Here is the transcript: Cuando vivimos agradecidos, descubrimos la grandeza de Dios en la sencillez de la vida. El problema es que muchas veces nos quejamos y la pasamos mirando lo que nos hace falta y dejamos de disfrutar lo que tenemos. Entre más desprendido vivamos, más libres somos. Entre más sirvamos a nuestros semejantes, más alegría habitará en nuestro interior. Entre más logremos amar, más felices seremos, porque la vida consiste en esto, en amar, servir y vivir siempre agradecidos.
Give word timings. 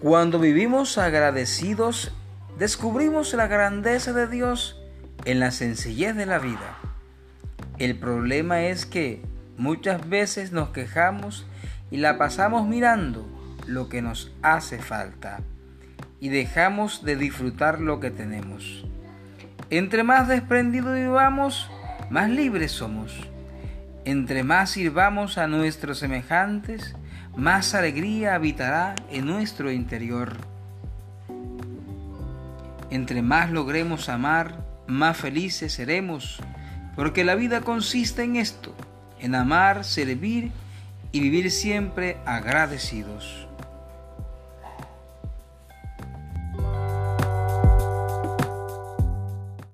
Cuando 0.00 0.38
vivimos 0.38 0.96
agradecidos, 0.96 2.10
descubrimos 2.58 3.34
la 3.34 3.48
grandeza 3.48 4.14
de 4.14 4.26
Dios 4.28 4.80
en 5.26 5.40
la 5.40 5.50
sencillez 5.50 6.16
de 6.16 6.24
la 6.24 6.38
vida. 6.38 6.78
El 7.78 7.98
problema 7.98 8.62
es 8.62 8.86
que 8.86 9.20
muchas 9.58 10.08
veces 10.08 10.52
nos 10.52 10.70
quejamos 10.70 11.46
y 11.90 11.98
la 11.98 12.16
pasamos 12.16 12.66
mirando 12.66 13.28
lo 13.66 13.90
que 13.90 14.00
nos 14.00 14.32
hace 14.40 14.78
falta 14.78 15.40
y 16.18 16.30
dejamos 16.30 17.04
de 17.04 17.16
disfrutar 17.16 17.78
lo 17.78 18.00
que 18.00 18.10
tenemos. 18.10 18.86
Entre 19.68 20.02
más 20.02 20.28
desprendido 20.28 20.94
vivamos, 20.94 21.70
más 22.08 22.30
libres 22.30 22.72
somos. 22.72 23.28
Entre 24.06 24.44
más 24.44 24.70
sirvamos 24.70 25.36
a 25.36 25.46
nuestros 25.46 25.98
semejantes, 25.98 26.96
más 27.36 27.74
alegría 27.74 28.34
habitará 28.34 28.94
en 29.10 29.26
nuestro 29.26 29.70
interior. 29.70 30.36
Entre 32.90 33.22
más 33.22 33.50
logremos 33.50 34.08
amar, 34.08 34.64
más 34.86 35.16
felices 35.16 35.72
seremos, 35.72 36.40
porque 36.96 37.24
la 37.24 37.36
vida 37.36 37.60
consiste 37.60 38.24
en 38.24 38.36
esto, 38.36 38.74
en 39.20 39.34
amar, 39.34 39.84
servir 39.84 40.50
y 41.12 41.20
vivir 41.20 41.50
siempre 41.50 42.18
agradecidos. 42.26 43.46